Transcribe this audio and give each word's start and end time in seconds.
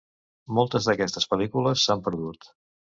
Moltes 0.59 0.89
d'aquestes 0.89 1.31
pel·lícules 1.35 1.87
s'han 1.87 2.05
perdut. 2.11 2.55